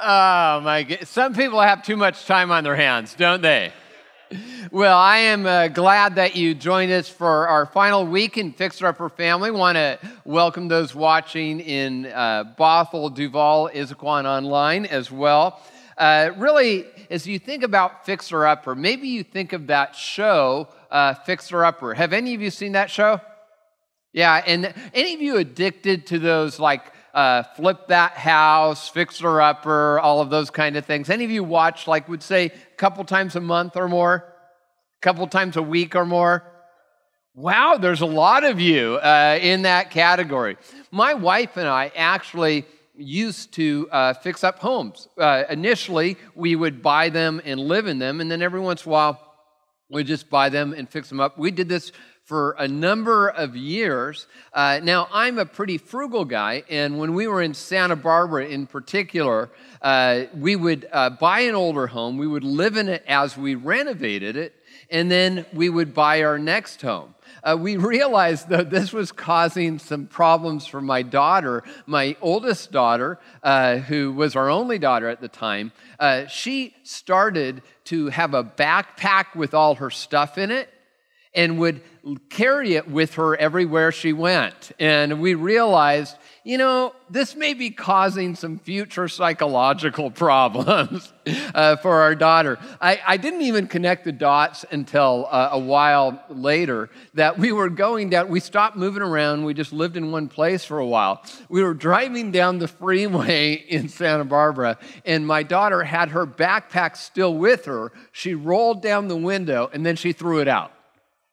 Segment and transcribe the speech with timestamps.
[0.00, 0.98] Oh my.
[1.02, 3.72] Some people have too much time on their hands, don't they?
[4.70, 8.86] Well, I am uh, glad that you joined us for our final week in Fixer
[8.86, 9.50] Upper Family.
[9.50, 15.60] Want to welcome those watching in uh, Bothell, Duvall, Issaquah, online as well.
[15.96, 21.14] Uh, really, as you think about Fixer Upper, maybe you think of that show, uh,
[21.14, 21.94] Fixer Upper.
[21.94, 23.20] Have any of you seen that show?
[24.12, 29.98] Yeah, and any of you addicted to those like uh, flip that house, fixer upper,
[30.00, 31.10] all of those kind of things.
[31.10, 35.00] Any of you watch, like, would say a couple times a month or more, a
[35.00, 36.44] couple times a week or more?
[37.34, 40.56] Wow, there's a lot of you uh, in that category.
[40.90, 45.08] My wife and I actually used to uh, fix up homes.
[45.16, 48.90] Uh, initially, we would buy them and live in them, and then every once in
[48.90, 49.36] a while,
[49.88, 51.38] we'd just buy them and fix them up.
[51.38, 51.92] We did this
[52.28, 54.26] for a number of years.
[54.52, 58.66] Uh, now, I'm a pretty frugal guy, and when we were in Santa Barbara in
[58.66, 59.48] particular,
[59.80, 63.54] uh, we would uh, buy an older home, we would live in it as we
[63.54, 64.54] renovated it,
[64.90, 67.14] and then we would buy our next home.
[67.42, 73.18] Uh, we realized that this was causing some problems for my daughter, my oldest daughter,
[73.42, 75.72] uh, who was our only daughter at the time.
[75.98, 80.68] Uh, she started to have a backpack with all her stuff in it
[81.34, 81.80] and would
[82.30, 84.72] carry it with her everywhere she went.
[84.78, 91.12] And we realized, you know, this may be causing some future psychological problems
[91.54, 92.58] uh, for our daughter.
[92.80, 97.68] I, I, didn't even connect the dots until uh, a while later that we were
[97.68, 101.22] going down, we stopped moving around, we just lived in one place for a while.
[101.48, 106.96] We were driving down the freeway in Santa Barbara, and my daughter had her backpack
[106.96, 107.92] still with her.
[108.12, 110.72] She rolled down the window and then she threw it out.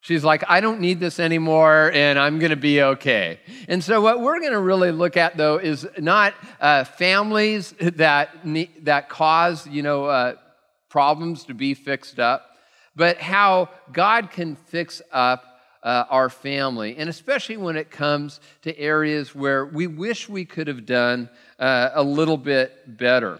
[0.06, 3.40] She's like, I don't need this anymore and I'm going to be okay.
[3.68, 8.30] And so, what we're going to really look at, though, is not uh, families that,
[8.84, 10.36] that cause, you know, uh,
[10.90, 12.56] problems to be fixed up,
[12.96, 15.44] but how God can fix up
[15.82, 16.98] uh, our family.
[16.98, 21.90] And especially when it comes to areas where we wish we could have done uh,
[21.96, 23.40] a little bit better.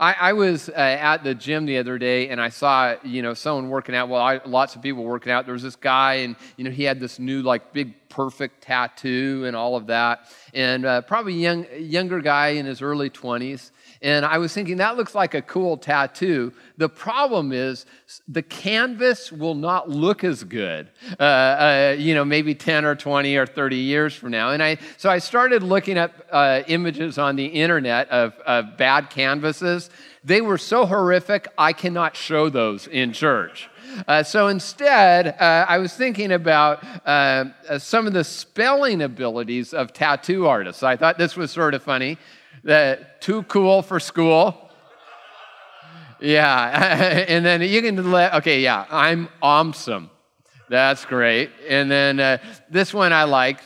[0.00, 3.34] I, I was uh, at the gym the other day and I saw, you know,
[3.34, 4.08] someone working out.
[4.08, 5.44] Well, I, lots of people working out.
[5.44, 9.44] There was this guy and, you know, he had this new, like, big, perfect tattoo
[9.46, 10.30] and all of that.
[10.54, 13.70] And uh, probably young, younger guy in his early 20s.
[14.02, 16.52] And I was thinking, that looks like a cool tattoo.
[16.76, 17.86] The problem is,
[18.26, 20.88] the canvas will not look as good,
[21.20, 24.50] uh, uh, you know, maybe 10 or 20 or 30 years from now.
[24.50, 29.08] And I, so I started looking at uh, images on the internet of, of bad
[29.08, 29.88] canvases.
[30.24, 33.70] They were so horrific, I cannot show those in church.
[34.08, 39.74] Uh, so instead, uh, I was thinking about uh, uh some of the spelling abilities
[39.74, 40.82] of tattoo artists.
[40.82, 42.16] I thought this was sort of funny
[42.64, 44.70] that too cool for school.
[46.20, 50.10] Yeah, and then you can let, okay, yeah, I'm awesome.
[50.68, 51.50] That's great.
[51.68, 52.38] And then uh,
[52.70, 53.64] this one I liked,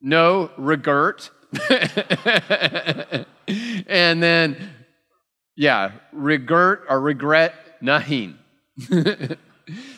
[0.00, 1.30] no regret.
[3.48, 4.70] and then,
[5.56, 8.38] yeah, regret or regret nothing.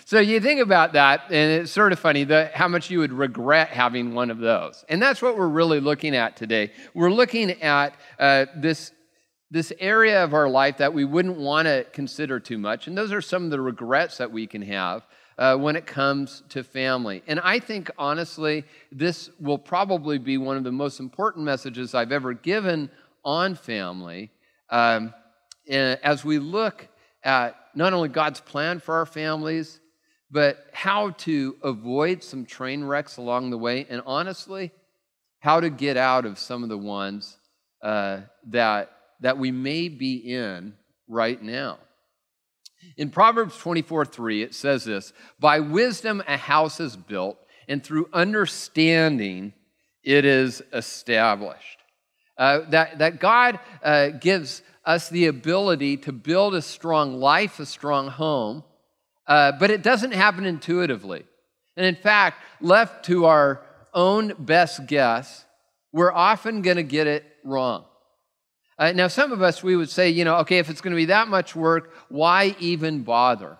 [0.04, 3.12] so you think about that, and it's sort of funny the, how much you would
[3.12, 4.84] regret having one of those.
[4.88, 6.72] And that's what we're really looking at today.
[6.94, 8.92] We're looking at uh, this,
[9.50, 12.86] this area of our life that we wouldn't want to consider too much.
[12.86, 15.06] And those are some of the regrets that we can have.
[15.38, 17.22] Uh, when it comes to family.
[17.26, 22.12] And I think, honestly, this will probably be one of the most important messages I've
[22.12, 22.90] ever given
[23.24, 24.30] on family
[24.68, 25.14] um,
[25.68, 26.86] as we look
[27.24, 29.80] at not only God's plan for our families,
[30.30, 34.72] but how to avoid some train wrecks along the way, and honestly,
[35.40, 37.36] how to get out of some of the ones
[37.82, 38.90] uh, that,
[39.20, 40.74] that we may be in
[41.08, 41.78] right now.
[42.96, 47.38] In Proverbs 24 3, it says this By wisdom a house is built,
[47.68, 49.52] and through understanding
[50.02, 51.78] it is established.
[52.38, 57.66] Uh, that, that God uh, gives us the ability to build a strong life, a
[57.66, 58.64] strong home,
[59.26, 61.24] uh, but it doesn't happen intuitively.
[61.76, 63.62] And in fact, left to our
[63.94, 65.44] own best guess,
[65.92, 67.84] we're often going to get it wrong.
[68.78, 70.96] Uh, now, some of us, we would say, you know, okay, if it's going to
[70.96, 73.58] be that much work, why even bother?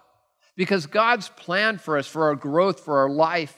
[0.57, 3.57] Because God's plan for us, for our growth, for our life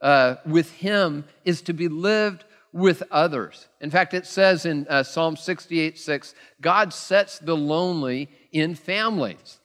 [0.00, 2.44] uh, with Him, is to be lived
[2.76, 3.68] with others.
[3.80, 9.60] In fact, it says in uh, Psalm 68 6, God sets the lonely in families.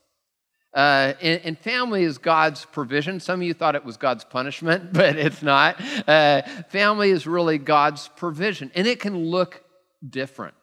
[0.74, 3.20] Uh, and, and, family is God's provision.
[3.20, 5.76] Some of you thought it was God's punishment, but it's not.
[6.08, 9.62] Uh, family is really God's provision, and it can look
[10.08, 10.56] different.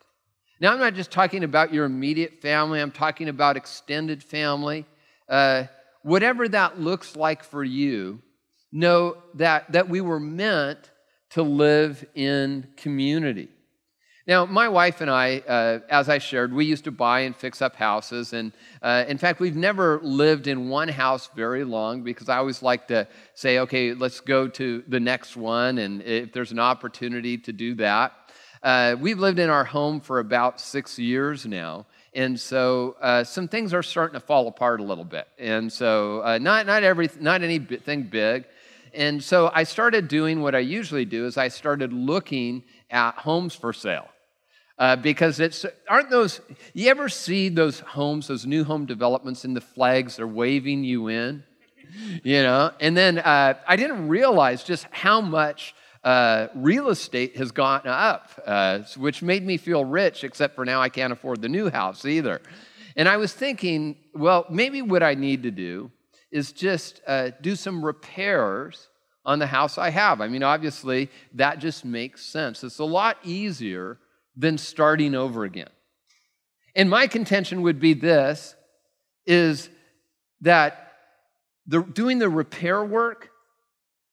[0.59, 4.87] Now, I'm not just talking about your immediate family, I'm talking about extended family.
[5.29, 5.65] Uh,
[6.01, 8.23] whatever that looks like for you,
[8.73, 10.91] know that, that we were meant
[11.31, 13.49] to live in community.
[14.29, 17.63] Now, my wife and I, uh, as I shared, we used to buy and fix
[17.63, 18.35] up houses.
[18.35, 18.53] And
[18.83, 22.89] uh, in fact, we've never lived in one house very long because I always like
[22.89, 25.79] to say, okay, let's go to the next one.
[25.79, 28.13] And if there's an opportunity to do that,
[28.63, 31.87] uh, we've lived in our home for about six years now.
[32.13, 35.27] And so uh, some things are starting to fall apart a little bit.
[35.39, 38.45] And so uh, not, not, every, not anything big.
[38.95, 43.55] And so I started doing what I usually do is I started looking at homes
[43.55, 44.09] for sale.
[44.79, 46.41] Uh, because it's aren't those
[46.73, 51.09] you ever see those homes those new home developments and the flags they're waving you
[51.09, 51.43] in?
[52.23, 52.71] You know?
[52.79, 55.75] And then uh, i didn't realize just how much
[56.05, 60.81] uh, real estate has gone up uh, which made me feel rich except for now
[60.81, 62.41] i can't afford the new house either.
[62.95, 65.91] And i was thinking well maybe what i need to do
[66.31, 68.89] is just uh, do some repairs
[69.25, 73.19] on the house i have i mean obviously that just makes sense it's a lot
[73.25, 73.99] easier
[74.39, 75.69] than starting over again.
[76.75, 78.55] And my contention would be this
[79.27, 79.69] is
[80.41, 80.93] that
[81.67, 83.31] the, doing the repair work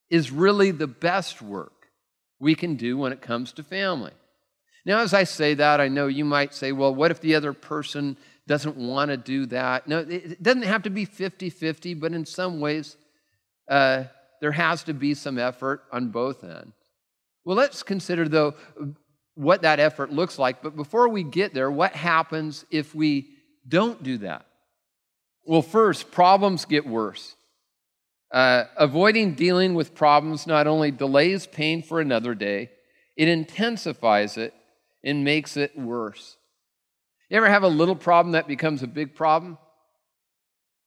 [0.10, 1.72] is really the best work
[2.40, 4.12] we can do when it comes to family.
[4.84, 7.54] Now, as I say that, I know you might say, well, what if the other
[7.54, 9.88] person doesn't want to do that?
[9.88, 12.95] No, it doesn't have to be 50 50, but in some ways,
[13.68, 14.03] uh,
[14.42, 16.75] there has to be some effort on both ends.
[17.44, 18.56] Well, let's consider, though,
[19.36, 20.62] what that effort looks like.
[20.62, 23.30] But before we get there, what happens if we
[23.68, 24.45] don't do that?
[25.44, 27.36] Well, first, problems get worse.
[28.31, 32.71] Uh, avoiding dealing with problems not only delays pain for another day,
[33.15, 34.53] it intensifies it
[35.03, 36.38] and makes it worse.
[37.30, 39.57] You ever have a little problem that becomes a big problem?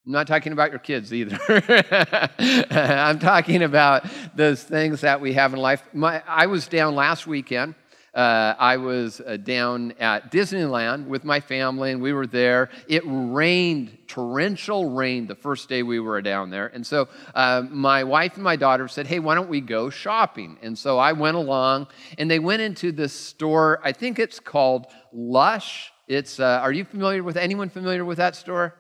[0.06, 1.38] I'm not talking about your kids either.
[2.70, 5.82] I'm talking about those things that we have in life.
[5.92, 7.74] My, I was down last weekend
[8.18, 12.68] uh, I was uh, down at Disneyland with my family, and we were there.
[12.88, 16.66] It rained, torrential rain, the first day we were down there.
[16.66, 20.58] And so uh, my wife and my daughter said, Hey, why don't we go shopping?
[20.62, 21.88] And so I went along,
[22.18, 23.80] and they went into this store.
[23.84, 25.92] I think it's called Lush.
[26.08, 28.74] It's, uh, are you familiar with anyone familiar with that store?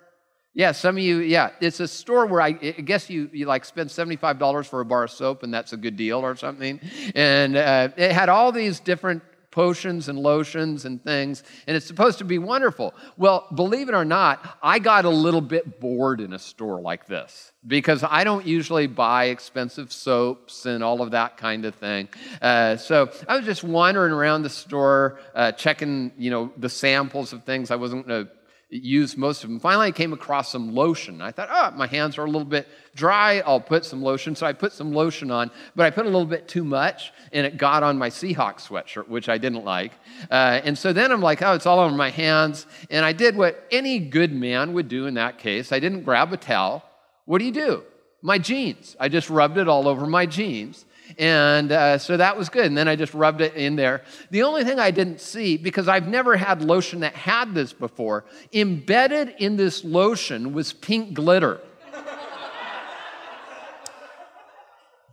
[0.54, 1.50] Yeah, some of you, yeah.
[1.60, 5.04] It's a store where I, I guess you, you like spend $75 for a bar
[5.04, 6.80] of soap and that's a good deal or something.
[7.14, 9.22] And uh, it had all these different
[9.58, 12.94] potions and lotions and things, and it's supposed to be wonderful.
[13.16, 17.06] Well, believe it or not, I got a little bit bored in a store like
[17.06, 22.06] this because I don't usually buy expensive soaps and all of that kind of thing.
[22.40, 27.32] Uh, so I was just wandering around the store, uh, checking, you know, the samples
[27.32, 28.37] of things I wasn't going to
[28.70, 29.58] used most of them.
[29.58, 31.22] Finally, I came across some lotion.
[31.22, 33.40] I thought, oh, my hands are a little bit dry.
[33.40, 34.36] I'll put some lotion.
[34.36, 37.46] So I put some lotion on, but I put a little bit too much, and
[37.46, 39.92] it got on my Seahawks sweatshirt, which I didn't like.
[40.30, 42.66] Uh, and so then I'm like, oh, it's all over my hands.
[42.90, 45.72] And I did what any good man would do in that case.
[45.72, 46.84] I didn't grab a towel.
[47.24, 47.84] What do you do?
[48.20, 48.96] My jeans.
[49.00, 50.84] I just rubbed it all over my jeans.
[51.16, 52.66] And uh, so that was good.
[52.66, 54.02] And then I just rubbed it in there.
[54.30, 58.24] The only thing I didn't see, because I've never had lotion that had this before,
[58.52, 61.60] embedded in this lotion was pink glitter.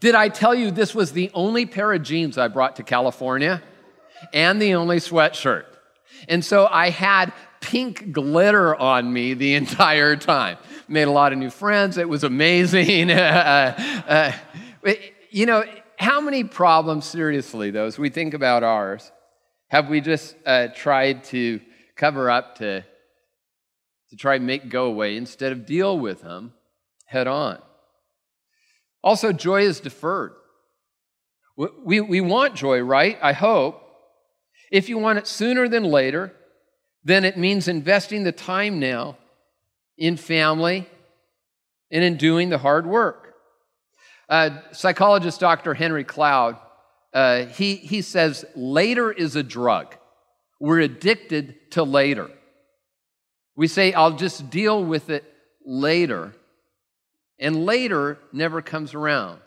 [0.01, 3.63] Did I tell you this was the only pair of jeans I brought to California
[4.33, 5.65] and the only sweatshirt?
[6.27, 10.57] And so I had pink glitter on me the entire time.
[10.87, 11.97] Made a lot of new friends.
[11.97, 13.09] It was amazing.
[13.11, 14.33] uh,
[14.85, 14.91] uh,
[15.31, 15.63] you know,
[15.97, 19.11] how many problems, seriously, though, as we think about ours,
[19.67, 21.59] have we just uh, tried to
[21.95, 22.81] cover up to,
[24.09, 26.53] to try and make go away instead of deal with them
[27.05, 27.59] head on?
[29.03, 30.33] Also, joy is deferred.
[31.57, 33.17] We, we want joy, right?
[33.21, 33.81] I hope.
[34.71, 36.33] If you want it sooner than later,
[37.03, 39.17] then it means investing the time now
[39.97, 40.89] in family
[41.91, 43.24] and in doing the hard work.
[44.27, 45.73] Uh, psychologist Dr.
[45.73, 46.57] Henry Cloud,
[47.13, 49.95] uh, he, he says later is a drug.
[50.59, 52.29] We're addicted to later.
[53.55, 55.23] We say, I'll just deal with it
[55.65, 56.33] later.
[57.39, 59.39] And later never comes around.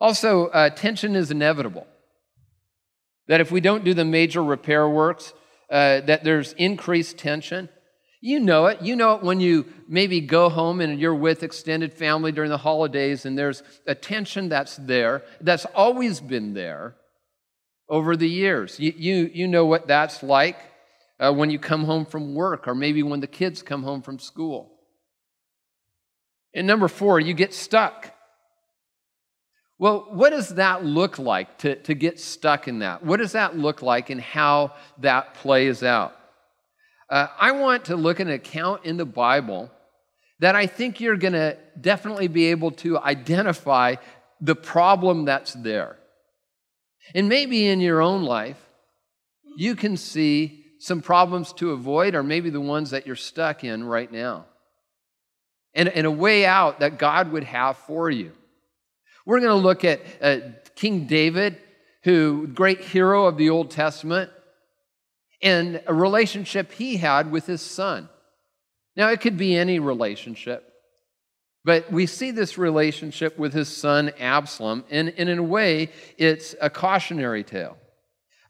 [0.00, 1.86] Also, uh, tension is inevitable.
[3.26, 5.32] That if we don't do the major repair works,
[5.70, 7.68] uh, that there's increased tension.
[8.20, 8.82] You know it.
[8.82, 12.58] You know it when you maybe go home and you're with extended family during the
[12.58, 16.96] holidays and there's a tension that's there, that's always been there
[17.88, 18.78] over the years.
[18.80, 20.58] You, you, you know what that's like.
[21.20, 24.18] uh, when you come home from work, or maybe when the kids come home from
[24.18, 24.72] school.
[26.54, 28.14] And number four, you get stuck.
[29.78, 33.04] Well, what does that look like to, to get stuck in that?
[33.04, 36.17] What does that look like and how that plays out?
[37.10, 39.70] Uh, I want to look at an account in the Bible
[40.40, 43.96] that I think you're going to definitely be able to identify
[44.40, 45.96] the problem that's there.
[47.14, 48.58] And maybe in your own life,
[49.56, 53.82] you can see some problems to avoid, or maybe the ones that you're stuck in
[53.82, 54.46] right now.
[55.74, 58.32] And, and a way out that God would have for you.
[59.26, 60.38] We're going to look at uh,
[60.76, 61.58] King David,
[62.04, 64.30] who great hero of the Old Testament,
[65.40, 68.08] and a relationship he had with his son.
[68.96, 70.72] Now, it could be any relationship,
[71.64, 76.54] but we see this relationship with his son Absalom, and, and in a way, it's
[76.60, 77.76] a cautionary tale.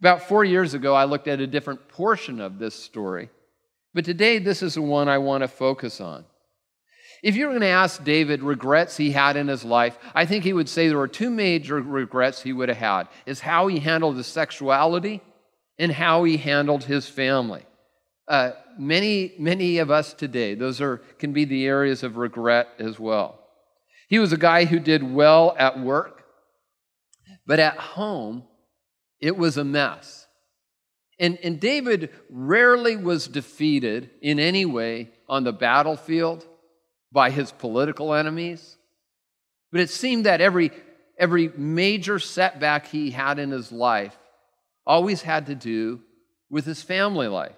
[0.00, 3.28] About four years ago, I looked at a different portion of this story,
[3.92, 6.24] but today, this is the one I want to focus on.
[7.22, 10.44] If you were going to ask David regrets he had in his life, I think
[10.44, 13.80] he would say there were two major regrets he would have had is how he
[13.80, 15.20] handled his sexuality
[15.78, 17.64] and how he handled his family.
[18.26, 22.98] Uh, many, many of us today, those are, can be the areas of regret as
[22.98, 23.38] well.
[24.08, 26.24] He was a guy who did well at work,
[27.46, 28.44] but at home,
[29.20, 30.26] it was a mess.
[31.18, 36.46] And, and David rarely was defeated in any way on the battlefield
[37.10, 38.76] by his political enemies.
[39.72, 40.70] But it seemed that every,
[41.18, 44.16] every major setback he had in his life
[44.88, 46.00] always had to do
[46.50, 47.54] with his family life.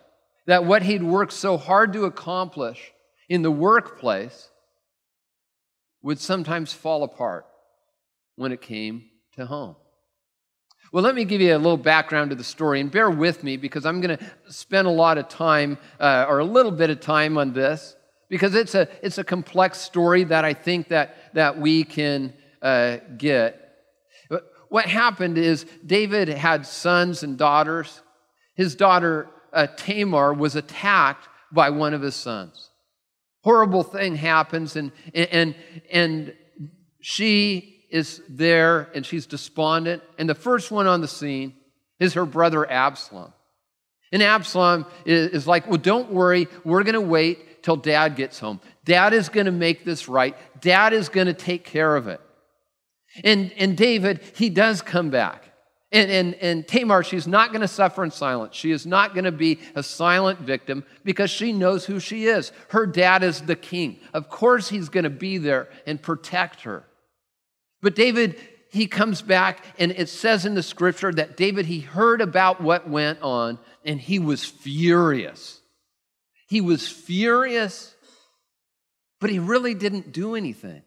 [0.46, 2.92] That what he'd worked so hard to accomplish
[3.28, 4.50] in the workplace
[6.02, 7.46] would sometimes fall apart
[8.36, 9.04] when it came
[9.36, 9.76] to home.
[10.92, 13.56] Well, let me give you a little background to the story, and bear with me
[13.56, 16.98] because I'm going to spend a lot of time, uh, or a little bit of
[16.98, 17.94] time on this
[18.28, 22.98] because it's a, it's a complex story that I think that, that we can uh,
[23.16, 23.59] get.
[24.70, 28.00] What happened is David had sons and daughters.
[28.54, 32.70] His daughter uh, Tamar was attacked by one of his sons.
[33.42, 35.56] Horrible thing happens, and, and,
[35.90, 36.34] and
[37.00, 40.02] she is there and she's despondent.
[40.18, 41.54] And the first one on the scene
[41.98, 43.32] is her brother Absalom.
[44.12, 48.38] And Absalom is, is like, Well, don't worry, we're going to wait till dad gets
[48.38, 48.60] home.
[48.84, 50.36] Dad is going to make this right.
[50.60, 52.20] Dad is going to take care of it.
[53.24, 55.44] And, and David, he does come back.
[55.92, 58.54] And, and, and Tamar, she's not going to suffer in silence.
[58.54, 62.52] She is not going to be a silent victim because she knows who she is.
[62.68, 63.98] Her dad is the king.
[64.14, 66.84] Of course, he's going to be there and protect her.
[67.82, 68.36] But David,
[68.70, 72.88] he comes back, and it says in the scripture that David, he heard about what
[72.88, 75.60] went on, and he was furious.
[76.46, 77.96] He was furious,
[79.20, 80.82] but he really didn't do anything.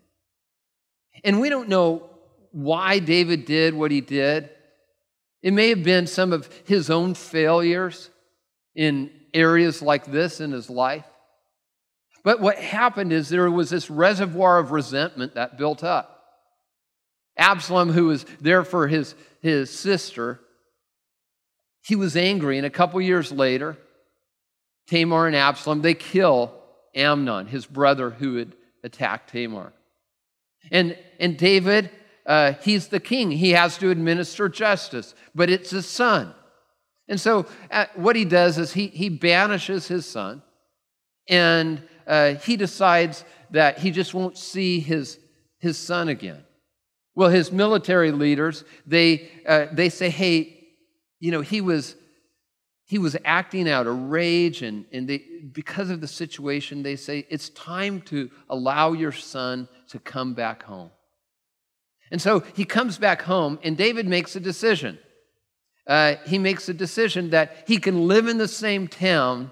[1.26, 2.10] And we don't know
[2.54, 4.50] why David did what he did.
[5.42, 8.10] It may have been some of his own failures
[8.76, 11.06] in areas like this in his life.
[12.24, 16.24] But what happened is there was this reservoir of resentment that built up.
[17.38, 20.40] Absalom, who was there for his, his sister,
[21.84, 23.78] he was angry, and a couple years later,
[24.88, 26.54] Tamar and Absalom, they kill
[26.96, 29.74] Amnon, his brother who had attacked Tamar.
[30.72, 31.90] And, and David,
[32.26, 33.32] uh, he's the king.
[33.32, 36.34] He has to administer justice, but it's his son.
[37.08, 40.42] And so uh, what he does is he, he banishes his son
[41.28, 45.20] and uh, he decides that he just won't see his,
[45.60, 46.44] his son again.
[47.16, 50.68] Well, his military leaders, they, uh, they say, hey,
[51.20, 51.96] you know, he was
[52.86, 57.26] he was acting out a rage, and, and they, because of the situation, they say,
[57.30, 60.92] It's time to allow your son to come back home.
[62.14, 65.00] And so he comes back home, and David makes a decision.
[65.88, 69.50] Uh, he makes a decision that he can live in the same town,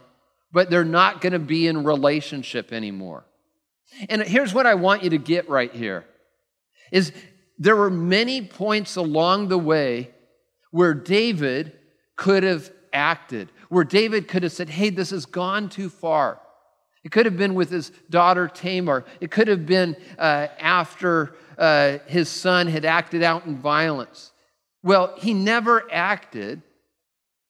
[0.52, 3.26] but they're not going to be in relationship anymore.
[4.10, 6.06] And here's what I want you to get right here
[6.92, 7.12] is
[7.58, 10.12] there were many points along the way
[10.70, 11.74] where David
[12.16, 16.40] could have acted, where David could have said, Hey, this has gone too far.
[17.04, 19.06] It could have been with his daughter Tamar.
[19.20, 24.32] It could have been uh, after uh, his son had acted out in violence.
[24.84, 26.62] Well, he never acted,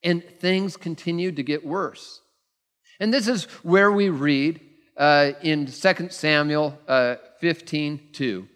[0.03, 2.21] and things continued to get worse.
[2.99, 4.61] And this is where we read
[4.97, 8.47] uh, in 2 Samuel uh, 15 2.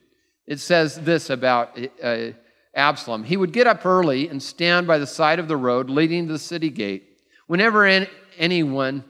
[0.48, 2.32] It says this about uh,
[2.76, 3.24] Absalom.
[3.24, 6.34] He would get up early and stand by the side of the road leading to
[6.34, 7.18] the city gate.
[7.48, 7.86] Whenever
[8.38, 9.04] anyone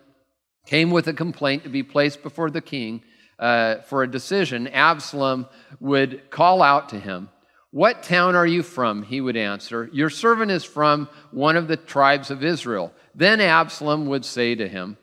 [0.65, 3.03] came with a complaint to be placed before the king
[3.39, 5.47] uh, for a decision, Absalom
[5.79, 7.29] would call out to him,
[7.71, 9.03] What town are you from?
[9.03, 12.93] He would answer, Your servant is from one of the tribes of Israel.
[13.13, 14.97] Then Absalom would say to him,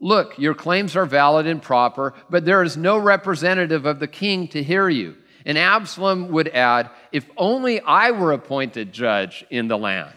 [0.00, 4.48] Look, your claims are valid and proper, but there is no representative of the king
[4.48, 5.16] to hear you.
[5.46, 10.14] And Absalom would add, If only I were appointed judge in the land.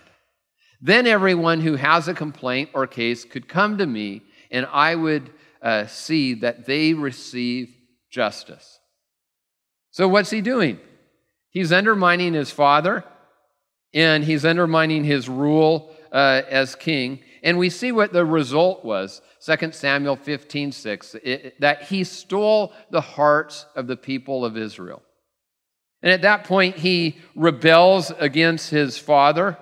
[0.80, 5.32] Then everyone who has a complaint or case could come to me, and I would
[5.62, 7.74] uh, see that they receive
[8.10, 8.80] justice.
[9.92, 10.80] So, what's he doing?
[11.50, 13.04] He's undermining his father,
[13.94, 17.20] and he's undermining his rule uh, as king.
[17.44, 22.74] And we see what the result was 2 Samuel 15 6, it, that he stole
[22.92, 25.02] the hearts of the people of Israel.
[26.02, 29.58] And at that point, he rebels against his father.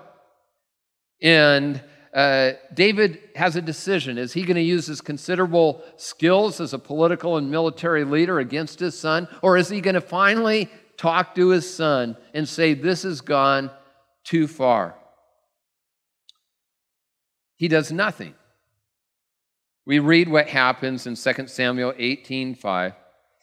[1.22, 1.82] And
[2.16, 4.16] uh, David has a decision.
[4.16, 8.80] Is he going to use his considerable skills as a political and military leader against
[8.80, 9.28] his son?
[9.42, 13.70] Or is he going to finally talk to his son and say, This has gone
[14.24, 14.96] too far?
[17.56, 18.34] He does nothing.
[19.84, 22.94] We read what happens in 2 Samuel 18 5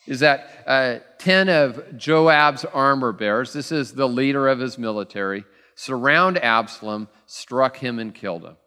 [0.08, 5.46] is that uh, 10 of Joab's armor bearers, this is the leader of his military,
[5.76, 8.58] surround Absalom, struck him, and killed him.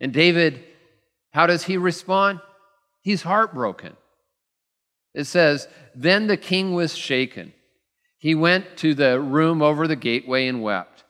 [0.00, 0.64] And David,
[1.32, 2.40] how does he respond?
[3.02, 3.96] He's heartbroken.
[5.14, 7.52] It says, Then the king was shaken.
[8.18, 11.04] He went to the room over the gateway and wept.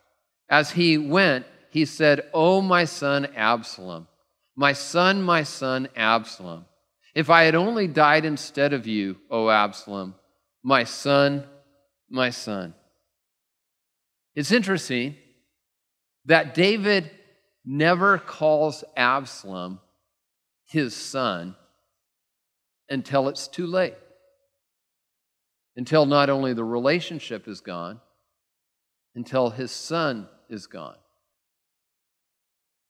[0.49, 4.07] As he went, he said, Oh, my son Absalom,
[4.55, 6.67] my son, my son Absalom.
[7.15, 10.15] If I had only died instead of you, O Absalom,
[10.63, 11.45] my son,
[12.11, 12.75] my son.
[14.35, 15.17] It's interesting
[16.27, 17.11] that David
[17.67, 19.81] never calls Absalom
[20.65, 21.57] his son
[22.89, 23.95] until it's too late.
[25.77, 28.01] Until not only the relationship is gone,
[29.15, 30.97] until his son is gone.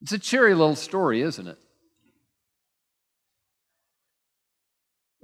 [0.01, 1.57] It's a cheery little story, isn't it?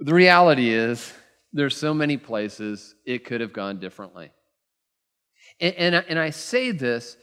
[0.00, 1.14] The reality is,
[1.52, 4.32] there's so many places it could have gone differently.
[5.60, 7.16] And, and, and, I say this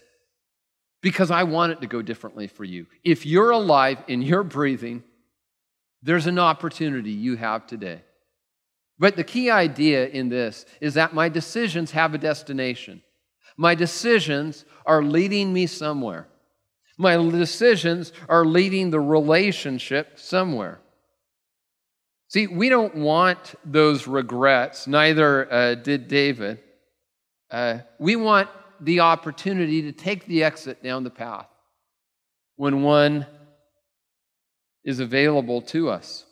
[1.02, 2.86] because I want it to go differently for you.
[3.04, 5.04] If you're alive and you're breathing,
[6.04, 8.02] there's an opportunity you have today.
[9.00, 13.02] But the key idea in this is that my decisions have a destination.
[13.58, 16.28] My decisions are leading me somewhere.
[16.98, 20.80] My decisions are leading the relationship somewhere.
[22.28, 26.60] See, we don't want those regrets, neither uh, did David.
[27.50, 28.50] Uh, we want
[28.82, 31.48] the opportunity to take the exit down the path
[32.56, 33.26] when one
[34.84, 36.26] is available to us.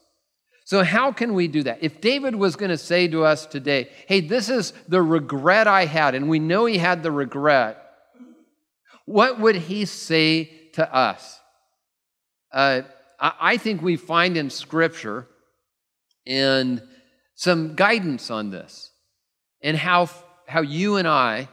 [0.65, 1.79] So, how can we do that?
[1.81, 5.85] If David was going to say to us today, hey, this is the regret I
[5.85, 7.83] had, and we know he had the regret,
[9.05, 11.39] what would he say to us?
[12.51, 12.81] Uh,
[13.19, 15.27] I think we find in Scripture
[16.25, 16.81] and
[17.35, 18.91] some guidance on this
[19.61, 20.09] and how,
[20.47, 21.49] how you and I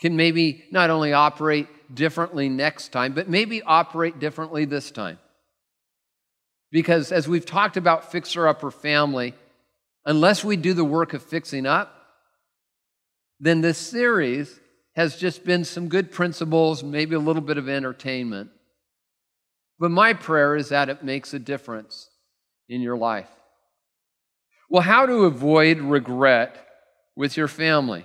[0.00, 5.18] can maybe not only operate differently next time, but maybe operate differently this time.
[6.70, 9.34] Because as we've talked about fixer upper family,
[10.04, 11.94] unless we do the work of fixing up,
[13.40, 14.58] then this series
[14.94, 18.50] has just been some good principles, maybe a little bit of entertainment.
[19.78, 22.10] But my prayer is that it makes a difference
[22.68, 23.28] in your life.
[24.68, 26.56] Well, how to avoid regret
[27.16, 28.04] with your family?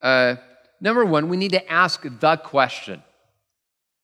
[0.00, 0.36] Uh,
[0.82, 3.02] number one, we need to ask the question.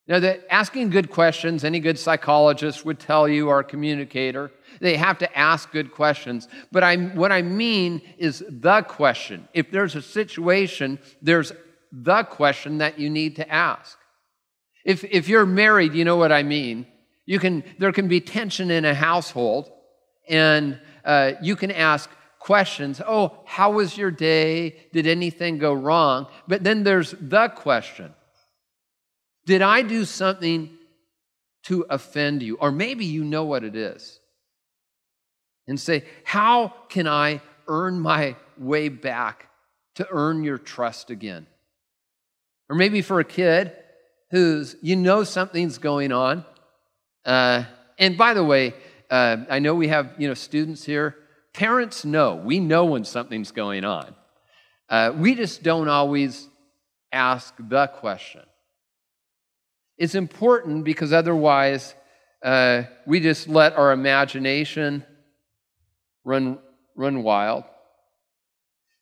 [0.07, 5.19] Now, that asking good questions, any good psychologist would tell you, or communicator, they have
[5.19, 6.49] to ask good questions.
[6.73, 9.47] But I, what I mean is the question.
[9.53, 11.53] If there's a situation, there's
[11.93, 13.99] the question that you need to ask.
[14.83, 16.87] If, if you're married, you know what I mean.
[17.27, 19.71] You can, there can be tension in a household,
[20.27, 22.09] and uh, you can ask
[22.49, 22.99] questions.
[23.07, 24.75] Oh, how was your day?
[24.95, 26.29] Did anything go wrong?
[26.47, 28.15] But then there's the question
[29.45, 30.71] Did I do something
[31.65, 32.57] to offend you?
[32.57, 34.19] Or maybe you know what it is.
[35.67, 39.51] And say, How can I earn my way back
[39.97, 41.47] to earn your trust again?
[42.71, 43.73] Or maybe for a kid
[44.31, 46.47] who's, you know, something's going on.
[47.27, 47.65] Uh,
[47.99, 48.73] and by the way,
[49.11, 51.15] uh, I know we have you know students here.
[51.55, 54.15] Parents know we know when something's going on.
[54.89, 56.49] Uh, we just don't always
[57.13, 58.43] ask the question.
[59.97, 61.95] It's important because otherwise
[62.43, 65.05] uh, we just let our imagination
[66.25, 66.59] run,
[66.95, 67.65] run wild.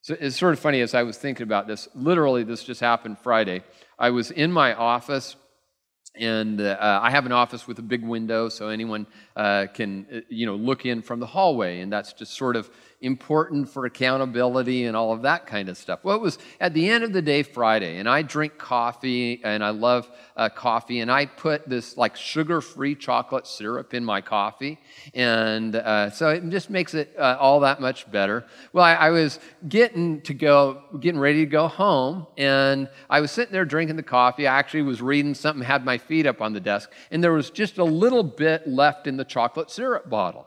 [0.00, 1.88] So it's sort of funny as I was thinking about this.
[1.94, 3.62] Literally, this just happened Friday.
[3.98, 5.36] I was in my office
[6.14, 9.06] and uh, I have an office with a big window, so anyone
[9.36, 12.70] uh, can, uh, you know, look in from the hallway, and that's just sort of
[13.02, 16.00] important for accountability and all of that kind of stuff.
[16.02, 19.62] Well, it was at the end of the day Friday, and I drink coffee, and
[19.62, 24.78] I love uh, coffee, and I put this like sugar-free chocolate syrup in my coffee,
[25.12, 28.46] and uh, so it just makes it uh, all that much better.
[28.72, 33.30] Well, I, I was getting to go, getting ready to go home, and I was
[33.30, 34.46] sitting there drinking the coffee.
[34.46, 37.50] I actually was reading something, had my feet up on the desk, and there was
[37.50, 40.46] just a little bit left in the chocolate syrup bottle.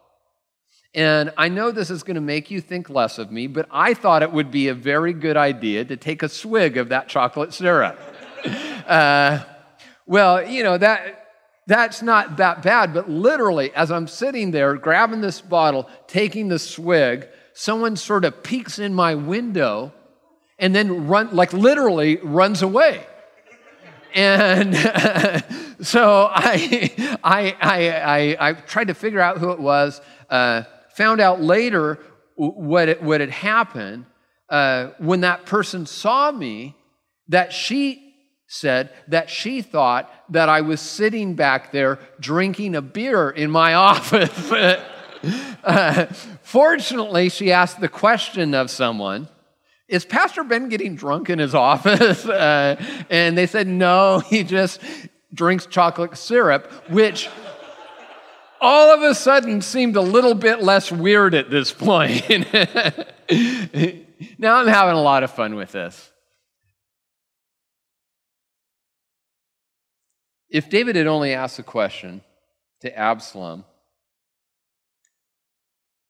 [0.93, 3.93] And I know this is going to make you think less of me, but I
[3.93, 7.53] thought it would be a very good idea to take a swig of that chocolate
[7.53, 7.99] syrup.
[8.87, 9.43] uh,
[10.07, 11.27] well, you know, that,
[11.67, 16.57] that's not that bad, but literally, as I'm sitting there grabbing this bottle, taking the
[16.57, 19.93] swig, someone sort of peeks in my window
[20.57, 23.05] and then run, like literally runs away.
[24.15, 24.75] And
[25.81, 30.01] so I, I, I, I, I, tried to figure out who it was.
[30.29, 30.63] Uh,
[30.95, 31.99] found out later
[32.35, 34.05] what, it, what had happened
[34.49, 36.75] uh, when that person saw me,
[37.27, 38.13] that she
[38.47, 43.73] said that she thought that I was sitting back there drinking a beer in my
[43.75, 44.51] office.
[45.63, 46.05] uh,
[46.41, 49.29] fortunately, she asked the question of someone.
[49.87, 52.25] Is Pastor Ben getting drunk in his office?
[52.25, 52.75] Uh,
[53.09, 54.81] and they said, no, he just
[55.33, 57.29] drinks chocolate syrup, which
[58.61, 62.27] all of a sudden seemed a little bit less weird at this point.
[64.37, 66.11] now I'm having a lot of fun with this.
[70.49, 72.21] If David had only asked a question
[72.81, 73.65] to Absalom,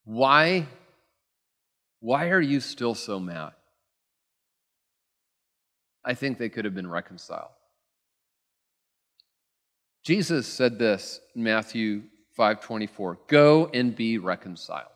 [0.05, 0.65] why,
[1.99, 3.51] why are you still so mad?
[6.05, 7.51] I think they could have been reconciled.
[10.03, 12.03] Jesus said this in Matthew
[12.37, 13.17] 5:24.
[13.27, 14.91] Go and be reconciled.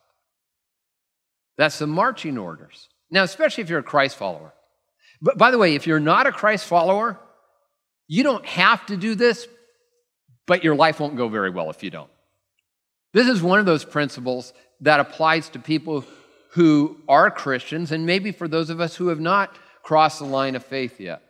[1.58, 2.90] That's the marching orders.
[3.12, 4.54] Now, especially if you're a Christ follower.
[5.22, 7.20] But by the way, if you're not a Christ follower,
[8.08, 9.48] you don't have to do this,
[10.48, 12.10] but your life won't go very well if you don't.
[13.14, 16.04] This is one of those principles that applies to people
[16.52, 20.56] who are Christians and maybe for those of us who have not crossed the line
[20.56, 21.22] of faith yet.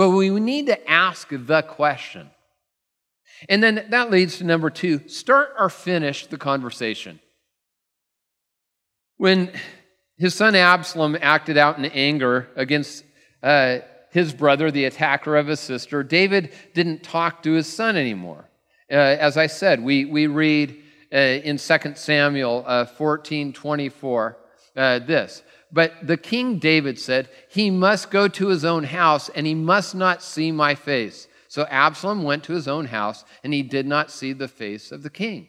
[0.00, 2.30] But we need to ask the question
[3.50, 7.20] and then that leads to number two start or finish the conversation.
[9.18, 9.52] When
[10.16, 13.04] his son Absalom acted out in anger against
[13.42, 18.48] uh, his brother, the attacker of his sister, David didn't talk to his son anymore.
[18.90, 20.82] Uh, as I said, we, we read
[21.12, 24.38] uh, in 2 Samuel uh, 14 24
[24.76, 25.42] uh, this.
[25.72, 29.94] But the king David said, He must go to his own house and he must
[29.94, 31.28] not see my face.
[31.50, 35.02] So Absalom went to his own house, and he did not see the face of
[35.02, 35.48] the king.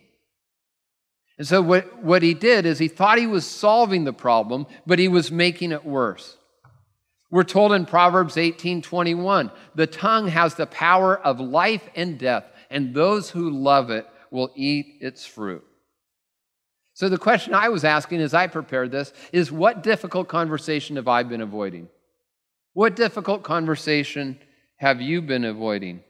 [1.38, 4.98] And so, what, what he did is he thought he was solving the problem, but
[4.98, 6.38] he was making it worse.
[7.30, 12.46] We're told in Proverbs 18 21, the tongue has the power of life and death,
[12.72, 15.64] and those who love it will eat its fruit.
[17.02, 21.08] So, the question I was asking as I prepared this is what difficult conversation have
[21.08, 21.90] I been avoiding?
[22.74, 24.38] What difficult conversation
[24.76, 26.04] have you been avoiding?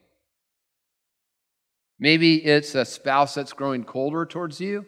[1.98, 4.86] Maybe it's a spouse that's growing colder towards you,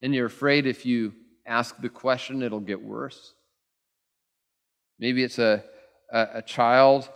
[0.00, 1.12] and you're afraid if you
[1.44, 3.34] ask the question, it'll get worse.
[4.98, 5.62] Maybe it's a,
[6.10, 7.10] a, a child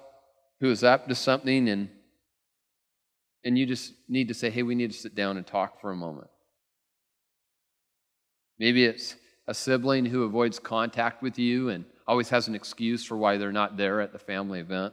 [0.60, 1.88] who is up to something, and,
[3.42, 5.92] and you just need to say, hey, we need to sit down and talk for
[5.92, 6.28] a moment.
[8.60, 9.16] Maybe it's
[9.48, 13.52] a sibling who avoids contact with you and always has an excuse for why they're
[13.52, 14.92] not there at the family event.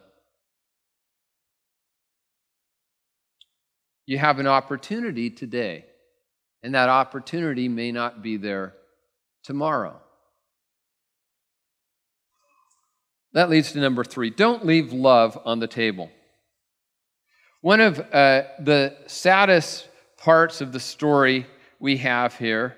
[4.05, 5.83] You have an opportunity today,
[6.63, 8.73] and that opportunity may not be there
[9.43, 9.99] tomorrow.
[13.33, 16.09] That leads to number three don't leave love on the table.
[17.59, 21.45] One of uh, the saddest parts of the story
[21.79, 22.77] we have here,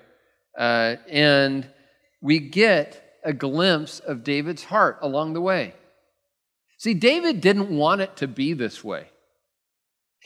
[0.58, 1.68] uh, and
[2.20, 5.74] we get a glimpse of David's heart along the way.
[6.78, 9.08] See, David didn't want it to be this way.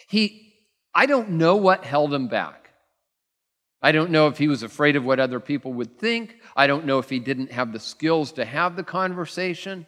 [0.09, 0.55] He,
[0.95, 2.71] I don't know what held him back.
[3.83, 6.37] I don't know if he was afraid of what other people would think.
[6.57, 9.87] I don't know if he didn't have the skills to have the conversation.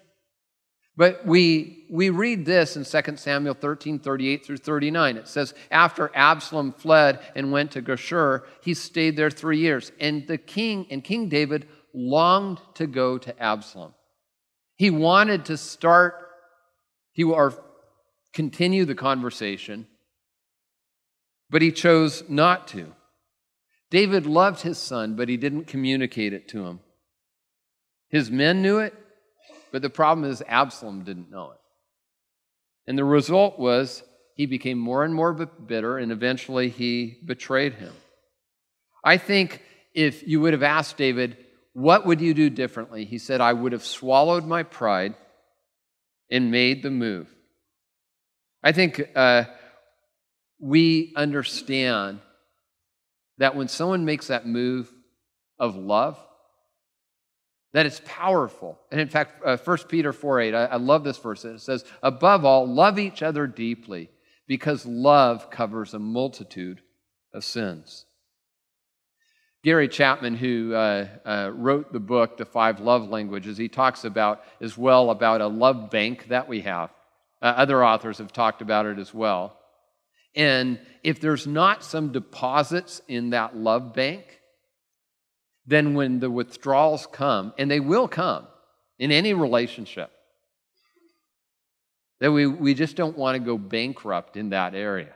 [0.97, 5.17] But we, we read this in 2 Samuel 13, 38 through 39.
[5.19, 9.93] It says, After Absalom fled and went to Geshur, he stayed there three years.
[10.01, 13.93] And the king and King David longed to go to Absalom.
[14.77, 16.15] He wanted to start,
[17.13, 17.55] he or
[18.33, 19.87] continue the conversation,
[21.51, 22.93] but he chose not to.
[23.91, 26.81] David loved his son, but he didn't communicate it to him.
[28.09, 28.95] His men knew it,
[29.77, 31.59] but the problem is, Absalom didn't know it.
[32.87, 34.03] And the result was
[34.35, 37.93] he became more and more bitter, and eventually he betrayed him.
[39.05, 39.61] I think
[39.93, 41.37] if you would have asked David,
[41.75, 43.05] What would you do differently?
[43.05, 45.13] He said, I would have swallowed my pride
[46.31, 47.29] and made the move.
[48.63, 49.45] I think uh,
[50.59, 52.21] we understand
[53.37, 54.91] that when someone makes that move
[55.59, 56.19] of love,
[57.77, 58.79] that it's powerful.
[58.91, 61.45] And in fact, uh, 1 Peter 4 8, I, I love this verse.
[61.45, 64.09] It says, Above all, love each other deeply,
[64.47, 66.81] because love covers a multitude
[67.35, 68.07] of sins.
[69.63, 74.43] Gary Chapman, who uh, uh, wrote the book, The Five Love Languages, he talks about
[74.63, 76.89] as well about a love bank that we have.
[77.43, 79.55] Uh, other authors have talked about it as well.
[80.35, 84.36] And if there's not some deposits in that love bank,
[85.67, 88.47] then when the withdrawals come, and they will come
[88.99, 90.11] in any relationship,
[92.21, 95.13] that we, we just don't want to go bankrupt in that area.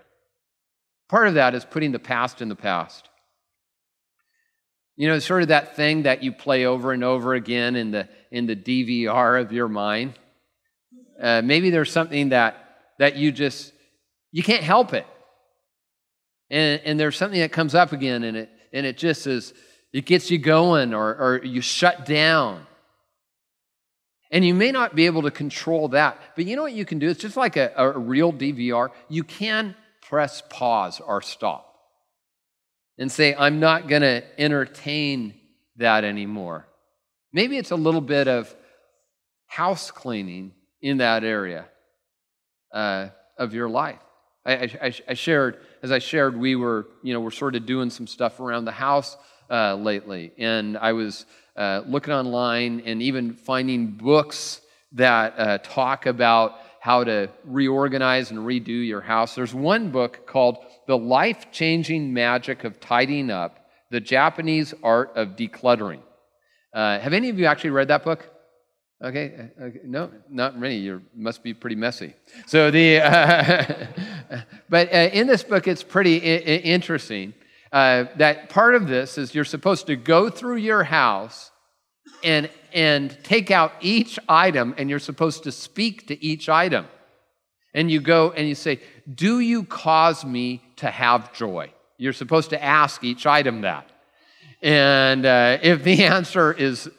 [1.09, 3.09] Part of that is putting the past in the past.
[4.97, 8.09] You know, sort of that thing that you play over and over again in the,
[8.31, 10.19] in the DVR of your mind.
[11.21, 12.57] Uh, maybe there's something that,
[12.99, 13.73] that you just,
[14.31, 15.07] you can't help it.
[16.51, 19.55] And, and there's something that comes up again and it, and it just is,
[19.93, 22.67] it gets you going or, or you shut down.
[24.31, 26.21] And you may not be able to control that.
[26.37, 27.09] But you know what you can do?
[27.09, 28.91] It's just like a, a real DVR.
[29.09, 31.75] You can press pause or stop
[32.97, 35.35] and say, I'm not going to entertain
[35.77, 36.69] that anymore.
[37.33, 38.55] Maybe it's a little bit of
[39.47, 41.67] house cleaning in that area
[42.73, 43.99] uh, of your life.
[44.47, 47.91] I, I, I, shared, as I shared, we were, you know, we're sort of doing
[47.91, 49.17] some stuff around the house
[49.51, 50.33] uh, lately.
[50.39, 54.61] And I was uh, looking online and even finding books
[54.93, 59.35] that uh, talk about how to reorganize and redo your house.
[59.35, 65.37] There's one book called The Life Changing Magic of Tidying Up The Japanese Art of
[65.37, 66.01] Decluttering.
[66.73, 68.31] Uh, have any of you actually read that book?
[69.03, 70.77] Okay, uh, okay, no, not many.
[70.77, 72.15] You must be pretty messy.
[72.47, 77.35] So the, uh, but uh, in this book, it's pretty I- interesting
[77.73, 81.51] uh, that part of this is you're supposed to go through your house
[82.25, 86.87] and, and take out each item, and you're supposed to speak to each item.
[87.73, 88.81] And you go and you say,
[89.13, 91.73] Do you cause me to have joy?
[91.99, 93.89] You're supposed to ask each item that.
[94.61, 96.91] And uh, if the answer is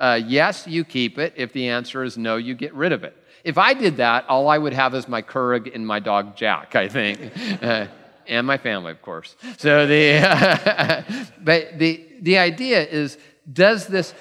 [0.00, 1.34] uh, yes, you keep it.
[1.36, 3.14] If the answer is no, you get rid of it.
[3.44, 6.74] If I did that, all I would have is my Keurig and my dog Jack,
[6.74, 7.20] I think.
[8.30, 9.34] And my family, of course.
[9.58, 13.18] So the, but the, the idea is,
[13.52, 14.14] does this,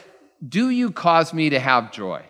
[0.46, 2.24] do you cause me to have joy?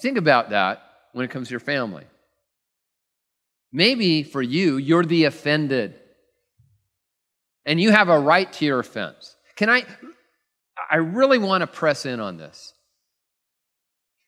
[0.00, 2.04] Think about that when it comes to your family.
[3.72, 5.94] Maybe for you, you're the offended,
[7.66, 9.36] and you have a right to your offense.
[9.56, 9.84] Can I?
[10.90, 12.72] I really want to press in on this.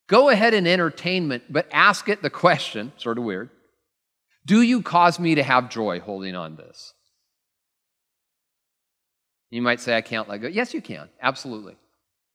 [0.09, 3.50] Go ahead in entertainment, but ask it the question, sort of weird
[4.51, 6.93] do you cause me to have joy holding on this?
[9.49, 10.49] You might say, I can't let go.
[10.49, 11.09] Yes, you can.
[11.23, 11.77] Absolutely.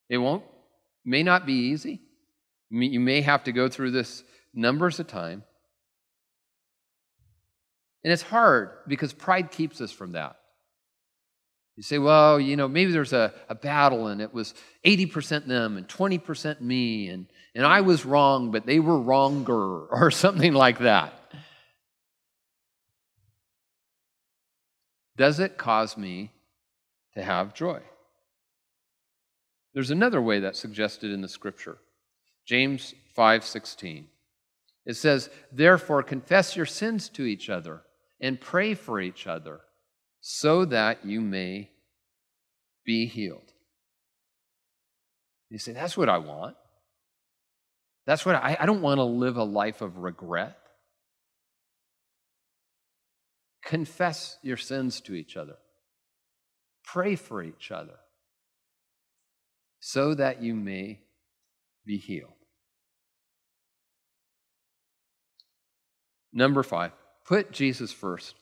[0.08, 0.46] It won't,
[1.04, 2.00] may not be easy.
[2.70, 4.24] You may have to go through this
[4.54, 5.44] numbers of time.
[8.06, 10.38] And it's hard because pride keeps us from that.
[11.76, 14.54] You say, well, you know, maybe there's a, a battle and it was
[14.86, 20.12] 80% them and 20% me, and, and I was wrong, but they were wronger, or
[20.12, 21.25] something like that.
[25.18, 26.32] Does it cause me
[27.14, 27.82] to have joy?
[29.74, 31.78] There's another way that's suggested in the scripture.
[32.46, 34.10] James 5:16.
[34.86, 37.84] It says, "Therefore confess your sins to each other
[38.20, 39.62] and pray for each other
[40.22, 41.72] so that you may
[42.84, 43.54] be healed."
[45.50, 46.56] You say, "That's what I want."
[48.06, 50.58] That's what I, I don't want to live a life of regret.
[53.66, 55.58] Confess your sins to each other.
[56.84, 57.98] Pray for each other
[59.80, 61.00] so that you may
[61.86, 62.32] be healed.
[66.32, 66.92] Number five,
[67.26, 68.36] put Jesus first.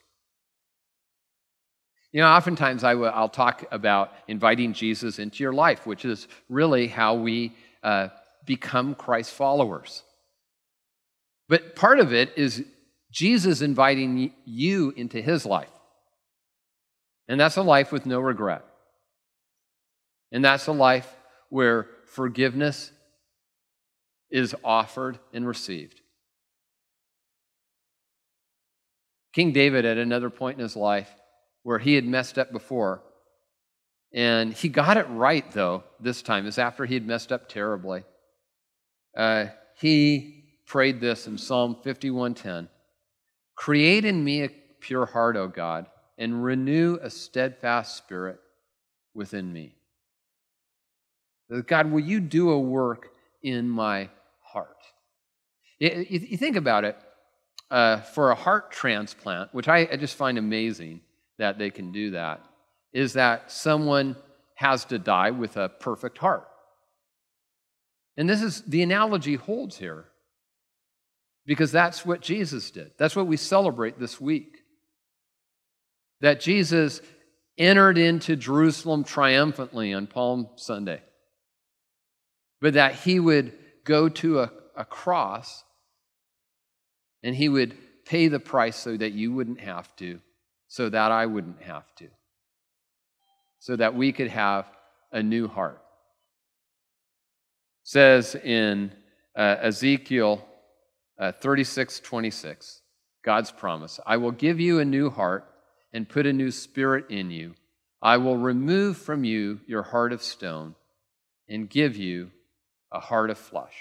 [2.12, 6.28] You know, oftentimes I will, I'll talk about inviting Jesus into your life, which is
[6.48, 8.08] really how we uh,
[8.44, 10.02] become Christ followers.
[11.48, 12.64] But part of it is
[13.14, 15.70] Jesus inviting you into his life.
[17.28, 18.64] And that's a life with no regret.
[20.32, 21.08] And that's a life
[21.48, 22.90] where forgiveness
[24.30, 26.00] is offered and received.
[29.32, 31.08] King David, at another point in his life
[31.62, 33.00] where he had messed up before,
[34.12, 38.02] and he got it right, though, this time, is after he had messed up terribly.
[39.16, 39.46] Uh,
[39.76, 42.68] he prayed this in Psalm 51:10.
[43.54, 44.48] Create in me a
[44.80, 45.86] pure heart, O God,
[46.18, 48.38] and renew a steadfast spirit
[49.14, 49.74] within me.
[51.66, 53.10] God, will you do a work
[53.42, 54.08] in my
[54.40, 54.76] heart?
[55.78, 56.96] You think about it,
[57.70, 61.00] uh, for a heart transplant, which I, I just find amazing
[61.38, 62.40] that they can do that,
[62.92, 64.16] is that someone
[64.54, 66.48] has to die with a perfect heart.
[68.16, 70.06] And this is the analogy holds here
[71.46, 72.92] because that's what Jesus did.
[72.98, 74.58] That's what we celebrate this week.
[76.20, 77.00] That Jesus
[77.58, 81.02] entered into Jerusalem triumphantly on Palm Sunday,
[82.60, 83.52] but that he would
[83.84, 85.64] go to a, a cross
[87.22, 87.76] and he would
[88.06, 90.20] pay the price so that you wouldn't have to,
[90.68, 92.08] so that I wouldn't have to,
[93.60, 94.66] so that we could have
[95.12, 95.80] a new heart.
[97.82, 98.92] Says in
[99.36, 100.44] uh, Ezekiel
[101.18, 102.82] uh, 36 26,
[103.24, 105.46] God's promise I will give you a new heart
[105.92, 107.54] and put a new spirit in you.
[108.02, 110.74] I will remove from you your heart of stone
[111.48, 112.30] and give you
[112.92, 113.74] a heart of flesh.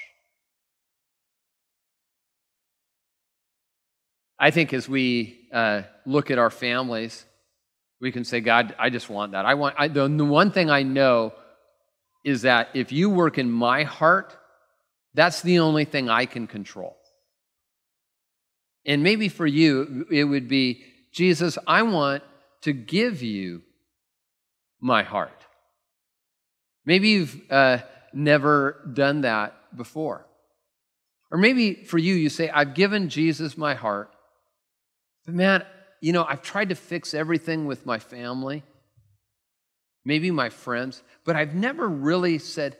[4.39, 7.25] I think as we uh, look at our families,
[8.01, 9.45] we can say, God, I just want that.
[9.45, 11.33] I want I, the, the one thing I know
[12.25, 14.37] is that if you work in my heart,
[15.13, 16.97] that's the only thing I can control.
[18.85, 22.23] And maybe for you, it would be, Jesus, I want
[22.61, 23.61] to give you
[24.79, 25.45] my heart.
[26.85, 27.79] Maybe you've uh,
[28.13, 30.25] never done that before.
[31.31, 34.11] Or maybe for you, you say, I've given Jesus my heart,
[35.25, 35.65] but man,
[36.01, 38.63] you know, I've tried to fix everything with my family,
[40.03, 42.77] maybe my friends, but I've never really said,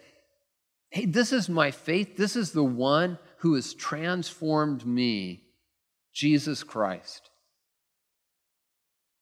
[0.90, 2.18] hey, this is my faith.
[2.18, 5.42] This is the one who has transformed me,
[6.14, 7.30] Jesus Christ.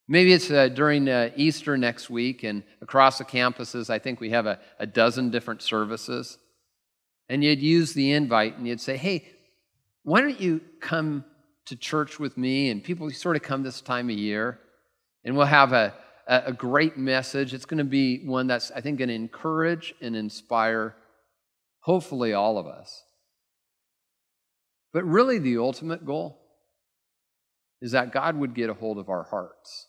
[0.08, 4.32] Maybe it's uh, during uh, Easter next week, and across the campuses, I think we
[4.32, 6.38] have a, a dozen different services.
[7.30, 9.26] And you'd use the invite and you'd say, hey,
[10.04, 11.24] why don't you come
[11.68, 14.60] to church with me, and people sort of come this time of year,
[15.24, 15.94] and we'll have a,
[16.28, 17.54] a great message.
[17.54, 20.96] It's going to be one that's, I think, going to encourage and inspire,
[21.82, 23.04] hopefully, all of us.
[24.92, 26.41] But really, the ultimate goal
[27.82, 29.88] is that God would get a hold of our hearts.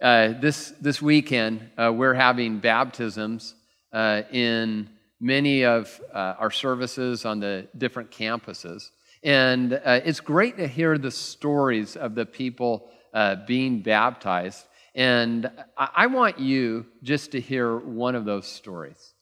[0.00, 3.54] Uh, this, this weekend, uh, we're having baptisms
[3.92, 4.88] uh, in
[5.20, 8.90] many of uh, our services on the different campuses.
[9.24, 14.64] And uh, it's great to hear the stories of the people uh, being baptized.
[14.94, 19.14] And I-, I want you just to hear one of those stories.